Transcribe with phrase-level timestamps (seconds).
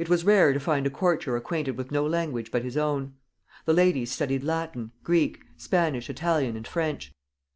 [0.00, 3.14] It was rare to find a courtier acquainted with no language but his own.
[3.64, 7.12] The ladies studied Latin, Greek, Spanish, Italian, and French.